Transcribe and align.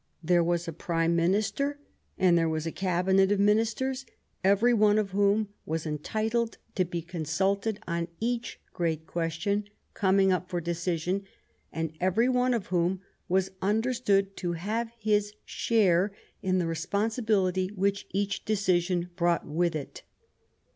There 0.23 0.43
was 0.43 0.67
a 0.67 0.73
prime 0.73 1.15
minister 1.15 1.77
and 2.17 2.35
there 2.35 2.49
was 2.49 2.65
a 2.65 2.71
cabinet 2.71 3.31
of 3.31 3.39
ministers, 3.39 4.03
every 4.43 4.73
one 4.73 4.97
of 4.97 5.11
whom 5.11 5.49
was 5.63 5.85
entitled 5.85 6.57
to 6.73 6.85
be 6.85 7.03
consulted 7.03 7.79
on 7.87 8.07
each 8.19 8.59
great 8.73 9.05
question 9.05 9.65
coming 9.93 10.31
up 10.31 10.49
for 10.49 10.59
decision, 10.59 11.25
and 11.71 11.93
every 12.01 12.27
one 12.27 12.55
of 12.55 12.65
whom 12.73 13.01
was 13.29 13.51
understood 13.61 14.35
to 14.37 14.53
have 14.53 14.91
his 14.97 15.33
share 15.45 16.11
in 16.41 16.57
the 16.57 16.65
responsi 16.65 17.23
bility 17.23 17.69
which 17.71 18.07
each 18.09 18.43
decision 18.43 19.11
brought 19.15 19.45
with 19.47 19.75
it. 19.75 20.01